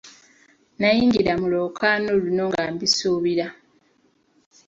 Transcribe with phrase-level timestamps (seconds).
[0.79, 3.45] Nayingira mu lwokaano luno nga mbisuubira.